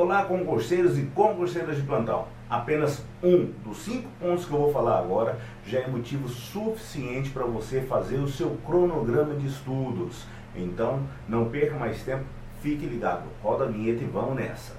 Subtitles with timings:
[0.00, 2.28] Olá, concurseiros e concurseiras de plantão.
[2.48, 7.44] Apenas um dos cinco pontos que eu vou falar agora já é motivo suficiente para
[7.44, 10.24] você fazer o seu cronograma de estudos.
[10.54, 12.22] Então, não perca mais tempo,
[12.62, 13.24] fique ligado.
[13.42, 14.77] Roda a vinheta e vamos nessa.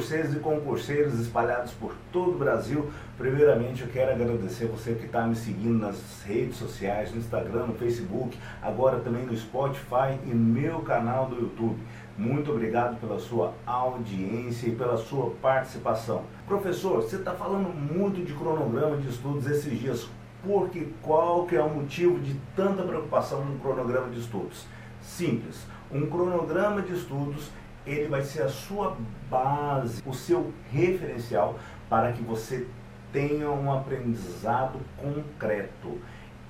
[0.00, 2.90] Concurseiros e concurseiros espalhados por todo o Brasil.
[3.18, 7.74] Primeiramente eu quero agradecer você que está me seguindo nas redes sociais, no Instagram, no
[7.74, 11.78] Facebook, agora também no Spotify e meu canal do YouTube.
[12.16, 16.24] Muito obrigado pela sua audiência e pela sua participação.
[16.46, 20.08] Professor, você está falando muito de cronograma de estudos esses dias,
[20.42, 24.64] porque qual que é o motivo de tanta preocupação no cronograma de estudos?
[25.02, 27.50] Simples, um cronograma de estudos
[27.90, 28.96] ele vai ser a sua
[29.28, 31.58] base, o seu referencial
[31.88, 32.66] para que você
[33.12, 35.98] tenha um aprendizado concreto.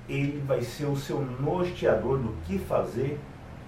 [0.07, 3.19] Ele vai ser o seu norteador do que fazer,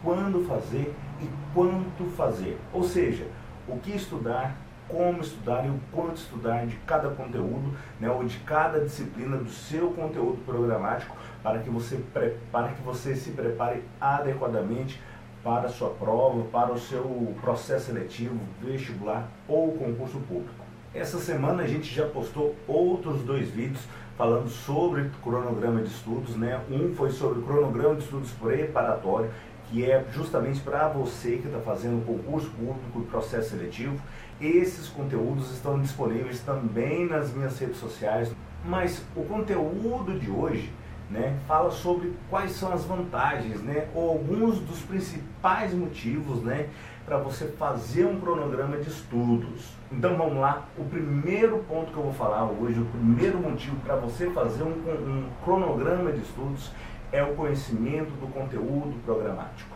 [0.03, 2.59] quando fazer e quanto fazer.
[2.71, 3.25] Ou seja,
[3.67, 4.55] o que estudar,
[4.87, 9.49] como estudar e o quanto estudar de cada conteúdo, né, ou de cada disciplina do
[9.49, 12.03] seu conteúdo programático, para que você,
[12.51, 15.01] para que você se prepare adequadamente
[15.43, 20.63] para a sua prova, para o seu processo seletivo, vestibular ou concurso público.
[20.93, 23.81] Essa semana a gente já postou outros dois vídeos
[24.17, 26.61] falando sobre cronograma de estudos, né?
[26.69, 29.31] Um foi sobre cronograma de estudos preparatório,
[29.65, 33.99] que é justamente para você que está fazendo concurso público e processo seletivo.
[34.39, 38.31] Esses conteúdos estão disponíveis também nas minhas redes sociais,
[38.63, 40.71] mas o conteúdo de hoje
[41.09, 46.69] né, fala sobre quais são as vantagens, né, ou alguns dos principais motivos, né,
[47.05, 49.73] para você fazer um cronograma de estudos.
[49.91, 53.95] Então vamos lá, o primeiro ponto que eu vou falar hoje, o primeiro motivo para
[53.95, 56.71] você fazer um, um cronograma de estudos
[57.11, 59.75] é o conhecimento do conteúdo programático.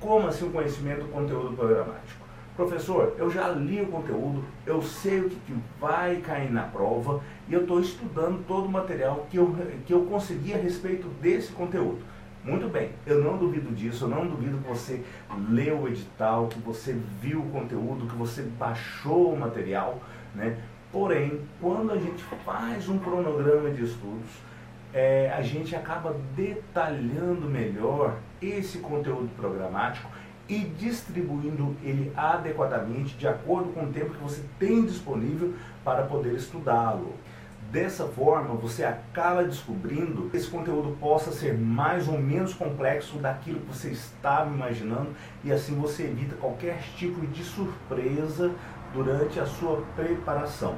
[0.00, 2.23] Como assim o conhecimento do conteúdo programático?
[2.56, 7.20] Professor, eu já li o conteúdo, eu sei o que, que vai cair na prova
[7.48, 11.50] e eu estou estudando todo o material que eu, que eu consegui a respeito desse
[11.50, 11.98] conteúdo.
[12.44, 15.02] Muito bem, eu não duvido disso, eu não duvido que você
[15.48, 19.98] leu o edital, que você viu o conteúdo, que você baixou o material,
[20.32, 20.56] né?
[20.92, 24.30] Porém, quando a gente faz um cronograma de estudos,
[24.92, 30.08] é, a gente acaba detalhando melhor esse conteúdo programático
[30.48, 36.34] e distribuindo ele adequadamente de acordo com o tempo que você tem disponível para poder
[36.34, 37.14] estudá-lo.
[37.70, 43.60] Dessa forma, você acaba descobrindo que esse conteúdo possa ser mais ou menos complexo daquilo
[43.60, 45.08] que você estava imaginando
[45.42, 48.52] e assim você evita qualquer tipo de surpresa
[48.92, 50.76] durante a sua preparação.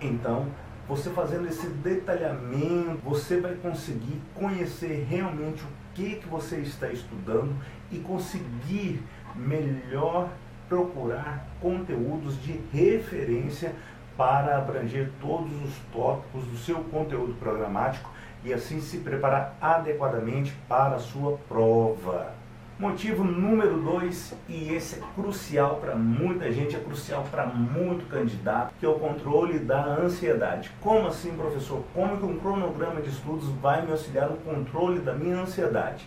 [0.00, 0.46] Então,
[0.88, 7.56] você fazendo esse detalhamento, você vai conseguir conhecer realmente o que, que você está estudando
[7.90, 9.02] e conseguir
[9.34, 10.28] melhor
[10.68, 13.74] procurar conteúdos de referência
[14.16, 18.10] para abranger todos os tópicos do seu conteúdo programático
[18.44, 22.35] e assim se preparar adequadamente para a sua prova.
[22.78, 28.74] Motivo número dois, e esse é crucial para muita gente, é crucial para muito candidato,
[28.78, 30.70] que é o controle da ansiedade.
[30.82, 31.82] Como assim, professor?
[31.94, 36.06] Como que um cronograma de estudos vai me auxiliar no controle da minha ansiedade?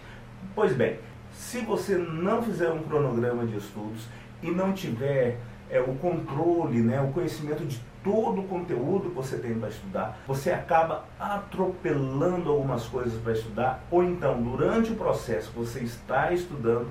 [0.53, 0.99] Pois bem,
[1.33, 4.07] se você não fizer um cronograma de estudos
[4.43, 5.39] e não tiver
[5.71, 10.19] é, o controle, né, o conhecimento de todo o conteúdo que você tem para estudar,
[10.27, 16.31] você acaba atropelando algumas coisas para estudar, ou então, durante o processo que você está
[16.31, 16.87] estudando,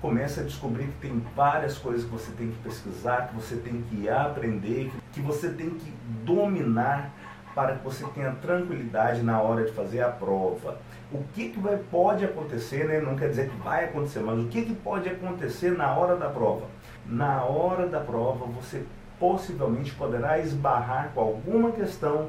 [0.00, 3.82] começa a descobrir que tem várias coisas que você tem que pesquisar, que você tem
[3.88, 5.90] que aprender, que você tem que
[6.24, 7.10] dominar
[7.54, 10.78] para que você tenha tranquilidade na hora de fazer a prova.
[11.12, 13.00] O que, que vai, pode acontecer, né?
[13.00, 16.28] não quer dizer que vai acontecer, mas o que, que pode acontecer na hora da
[16.28, 16.66] prova?
[17.06, 18.84] Na hora da prova, você
[19.24, 22.28] possivelmente poderá esbarrar com alguma questão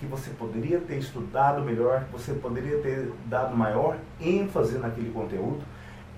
[0.00, 5.62] que você poderia ter estudado melhor, que você poderia ter dado maior ênfase naquele conteúdo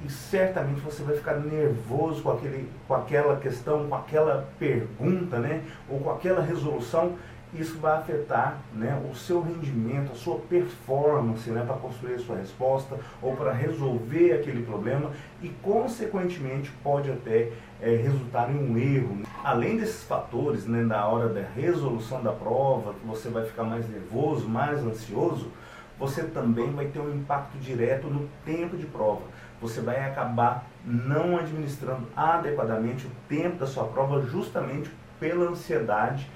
[0.02, 5.62] e certamente você vai ficar nervoso com, aquele, com aquela questão, com aquela pergunta, né?
[5.90, 7.16] ou com aquela resolução
[7.54, 12.36] isso vai afetar né, o seu rendimento, a sua performance né, para construir a sua
[12.36, 15.10] resposta ou para resolver aquele problema
[15.40, 19.22] e, consequentemente, pode até é, resultar em um erro.
[19.42, 24.48] Além desses fatores, né, na hora da resolução da prova, você vai ficar mais nervoso,
[24.48, 25.50] mais ansioso,
[25.98, 29.22] você também vai ter um impacto direto no tempo de prova.
[29.60, 34.90] Você vai acabar não administrando adequadamente o tempo da sua prova justamente
[35.20, 36.28] pela ansiedade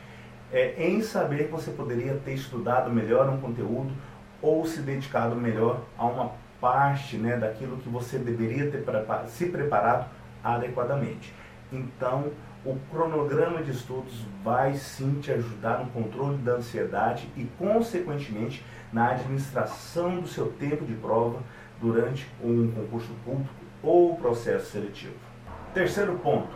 [0.52, 3.92] é, em saber que você poderia ter estudado melhor um conteúdo
[4.40, 8.84] ou se dedicado melhor a uma parte né, daquilo que você deveria ter
[9.26, 10.08] se preparado
[10.42, 11.32] adequadamente.
[11.72, 12.30] Então,
[12.64, 19.10] o cronograma de estudos vai sim te ajudar no controle da ansiedade e, consequentemente, na
[19.10, 21.40] administração do seu tempo de prova
[21.80, 25.14] durante um concurso público ou processo seletivo.
[25.72, 26.48] Terceiro ponto,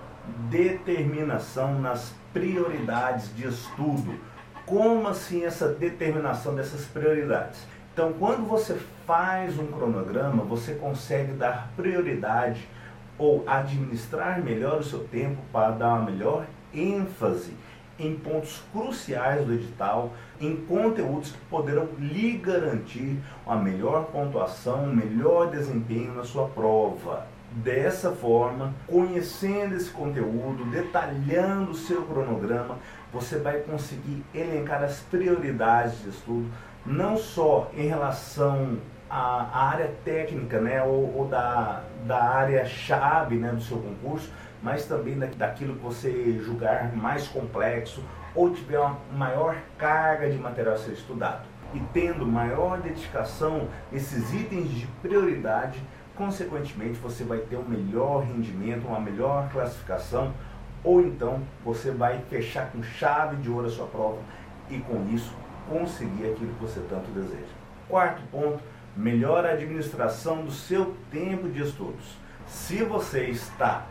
[0.51, 4.15] determinação nas prioridades de estudo.
[4.65, 7.67] Como assim essa determinação dessas prioridades?
[7.93, 12.67] Então, quando você faz um cronograma, você consegue dar prioridade
[13.19, 17.55] ou administrar melhor o seu tempo para dar uma melhor ênfase
[17.99, 24.95] em pontos cruciais do edital, em conteúdos que poderão lhe garantir uma melhor pontuação, um
[24.95, 27.27] melhor desempenho na sua prova.
[27.55, 32.79] Dessa forma, conhecendo esse conteúdo, detalhando o seu cronograma,
[33.13, 36.51] você vai conseguir elencar as prioridades de estudo,
[36.87, 38.79] não só em relação
[39.11, 44.33] à área técnica, né, ou, ou da, da área chave né, do seu concurso,
[44.63, 48.03] mas também daquilo que você julgar mais complexo
[48.35, 51.43] ou tiver uma maior carga de material a ser estudado.
[51.75, 55.83] E tendo maior dedicação nesses itens de prioridade,
[56.23, 60.33] consequentemente você vai ter um melhor rendimento, uma melhor classificação,
[60.85, 64.19] ou então você vai fechar com chave de ouro a sua prova
[64.71, 65.35] e com isso
[65.69, 67.53] conseguir aquilo que você tanto deseja.
[67.89, 68.63] Quarto ponto,
[68.97, 72.17] melhor administração do seu tempo de estudos.
[72.47, 73.87] Se você está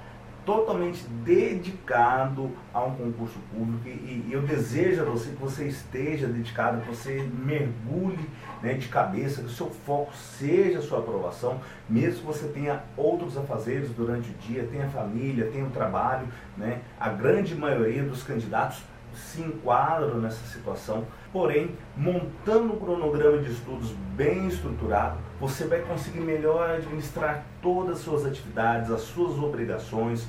[0.45, 6.81] totalmente dedicado a um concurso público e, eu desejo a você que você esteja dedicado,
[6.81, 8.29] que você mergulhe
[8.61, 11.59] né, de cabeça, que o seu foco seja a sua aprovação,
[11.89, 16.27] mesmo que você tenha outros afazeres durante o dia, tenha família, tenha um trabalho,
[16.57, 18.83] né, a grande maioria dos candidatos
[19.15, 21.05] se enquadram nessa situação.
[21.31, 28.03] Porém, montando um cronograma de estudos bem estruturado, você vai conseguir melhor administrar todas as
[28.03, 30.27] suas atividades, as suas obrigações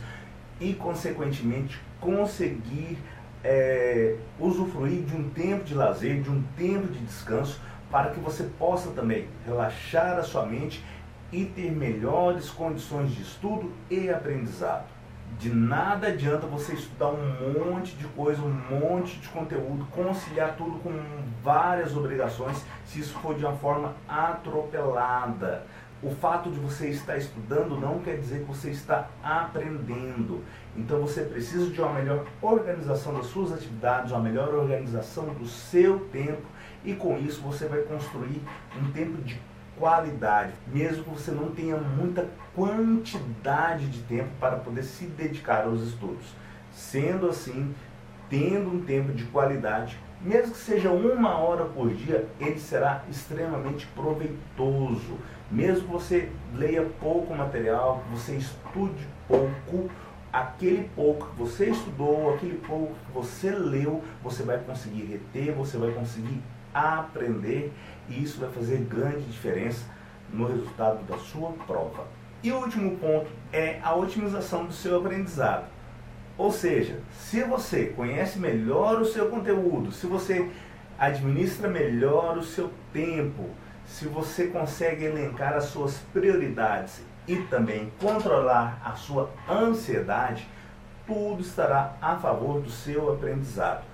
[0.61, 2.99] e, consequentemente, conseguir
[3.45, 8.45] é, usufruir de um tempo de lazer, de um tempo de descanso, para que você
[8.59, 10.83] possa também relaxar a sua mente
[11.31, 14.87] e ter melhores condições de estudo e aprendizado.
[15.39, 20.79] De nada adianta você estudar um monte de coisa, um monte de conteúdo, conciliar tudo
[20.81, 20.93] com
[21.43, 25.67] várias obrigações, se isso for de uma forma atropelada.
[26.03, 30.43] O fato de você estar estudando não quer dizer que você está aprendendo.
[30.77, 36.01] Então você precisa de uma melhor organização das suas atividades, uma melhor organização do seu
[36.13, 36.43] tempo,
[36.85, 38.43] e com isso você vai construir
[38.77, 39.41] um tempo de
[39.83, 45.83] qualidade, mesmo que você não tenha muita quantidade de tempo para poder se dedicar aos
[45.83, 46.25] estudos.
[46.71, 47.75] Sendo assim,
[48.31, 53.85] tendo um tempo de qualidade, mesmo que seja uma hora por dia, ele será extremamente
[53.89, 55.19] proveitoso.
[55.51, 59.91] Mesmo que você leia pouco material, você estude pouco,
[60.33, 65.77] aquele pouco que você estudou, aquele pouco que você leu, você vai conseguir reter, você
[65.77, 66.41] vai conseguir
[66.73, 67.73] aprender
[68.09, 69.85] e isso vai fazer grande diferença
[70.33, 72.07] no resultado da sua prova.
[72.43, 75.67] E o último ponto é a otimização do seu aprendizado.
[76.37, 80.51] Ou seja, se você conhece melhor o seu conteúdo, se você
[80.99, 83.51] administra melhor o seu tempo,
[83.87, 90.49] se você consegue elencar as suas prioridades e também controlar a sua ansiedade,
[91.07, 93.85] tudo estará a favor do seu aprendizado.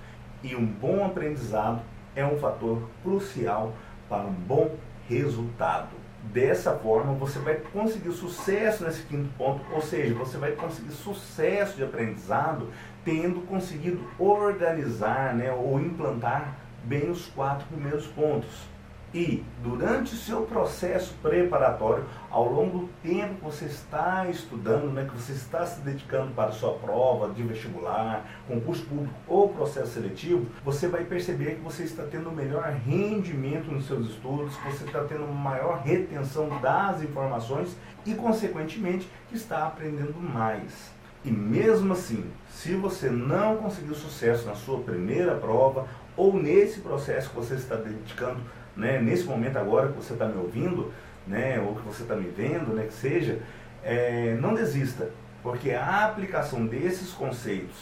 [0.41, 1.81] E um bom aprendizado
[2.15, 3.73] é um fator crucial
[4.09, 4.75] para um bom
[5.07, 5.89] resultado.
[6.33, 11.77] Dessa forma, você vai conseguir sucesso nesse quinto ponto, ou seja, você vai conseguir sucesso
[11.77, 12.67] de aprendizado
[13.05, 18.67] tendo conseguido organizar né, ou implantar bem os quatro primeiros pontos.
[19.13, 25.07] E durante o seu processo preparatório, ao longo do tempo que você está estudando, né,
[25.09, 29.93] que você está se dedicando para a sua prova de vestibular, concurso público ou processo
[29.93, 34.83] seletivo, você vai perceber que você está tendo melhor rendimento nos seus estudos, que você
[34.83, 37.75] está tendo maior retenção das informações
[38.05, 40.91] e, consequentemente, que está aprendendo mais.
[41.25, 47.29] E mesmo assim, se você não conseguiu sucesso na sua primeira prova ou nesse processo
[47.29, 48.39] que você está dedicando
[48.79, 50.91] né, nesse momento agora que você está me ouvindo,
[51.27, 53.39] né, ou que você está me vendo, né, que seja,
[53.83, 55.09] é, não desista,
[55.43, 57.75] porque a aplicação desses conceitos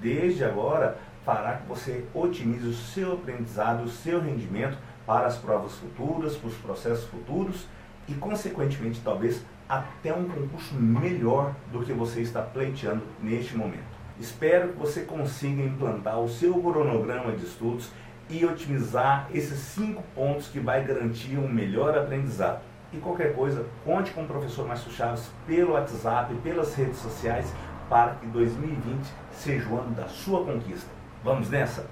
[0.00, 4.76] desde agora fará que você otimize o seu aprendizado, o seu rendimento
[5.06, 7.66] para as provas futuras, para os processos futuros
[8.06, 13.94] e, consequentemente, talvez até um concurso melhor do que você está pleiteando neste momento.
[14.20, 17.90] Espero que você consiga implantar o seu cronograma de estudos
[18.28, 22.60] e otimizar esses cinco pontos que vai garantir um melhor aprendizado.
[22.92, 27.52] E qualquer coisa, conte com o professor Márcio Chaves pelo WhatsApp, pelas redes sociais,
[27.88, 30.90] para que 2020 seja o ano da sua conquista.
[31.22, 31.86] Vamos nessa?